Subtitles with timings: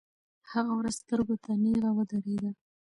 [0.51, 2.51] هغه ورځ سترګو ته نیغه ودرېده.